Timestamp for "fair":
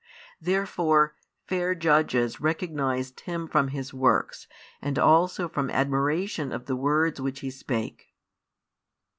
1.45-1.75